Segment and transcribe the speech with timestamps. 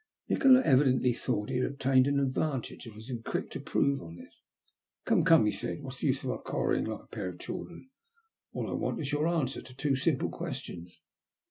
[0.29, 4.33] Nikola evidently thought he had obtained an advantage, and was quick to improve on it.
[5.05, 7.37] Come, come," he said," what is the use of our quarrelling like a pair of
[7.37, 7.87] children?
[8.51, 10.99] All I want of you is an answer to two simple questions."